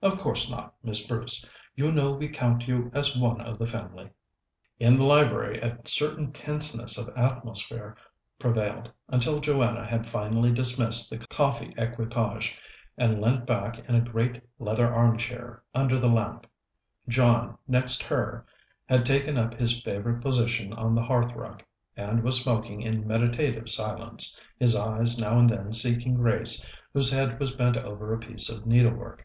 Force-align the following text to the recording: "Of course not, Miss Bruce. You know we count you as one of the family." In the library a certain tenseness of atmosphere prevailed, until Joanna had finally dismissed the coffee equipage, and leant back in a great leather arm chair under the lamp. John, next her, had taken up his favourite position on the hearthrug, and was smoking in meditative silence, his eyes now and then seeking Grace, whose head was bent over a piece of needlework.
"Of 0.00 0.20
course 0.20 0.48
not, 0.48 0.74
Miss 0.80 1.04
Bruce. 1.08 1.44
You 1.74 1.90
know 1.90 2.12
we 2.12 2.28
count 2.28 2.68
you 2.68 2.88
as 2.94 3.16
one 3.16 3.40
of 3.40 3.58
the 3.58 3.66
family." 3.66 4.10
In 4.78 4.96
the 4.96 5.04
library 5.04 5.58
a 5.58 5.76
certain 5.86 6.30
tenseness 6.30 6.96
of 6.96 7.12
atmosphere 7.16 7.96
prevailed, 8.38 8.92
until 9.08 9.40
Joanna 9.40 9.84
had 9.84 10.06
finally 10.06 10.52
dismissed 10.52 11.10
the 11.10 11.18
coffee 11.18 11.74
equipage, 11.76 12.54
and 12.96 13.20
leant 13.20 13.44
back 13.44 13.80
in 13.88 13.96
a 13.96 14.00
great 14.00 14.40
leather 14.60 14.86
arm 14.86 15.16
chair 15.18 15.64
under 15.74 15.98
the 15.98 16.06
lamp. 16.08 16.46
John, 17.08 17.58
next 17.66 18.04
her, 18.04 18.46
had 18.88 19.04
taken 19.04 19.36
up 19.36 19.54
his 19.58 19.80
favourite 19.82 20.22
position 20.22 20.72
on 20.74 20.94
the 20.94 21.02
hearthrug, 21.02 21.60
and 21.96 22.22
was 22.22 22.40
smoking 22.40 22.82
in 22.82 23.04
meditative 23.04 23.68
silence, 23.68 24.40
his 24.60 24.76
eyes 24.76 25.18
now 25.18 25.40
and 25.40 25.50
then 25.50 25.72
seeking 25.72 26.14
Grace, 26.14 26.64
whose 26.92 27.10
head 27.10 27.40
was 27.40 27.50
bent 27.50 27.76
over 27.76 28.14
a 28.14 28.18
piece 28.20 28.48
of 28.48 28.64
needlework. 28.64 29.24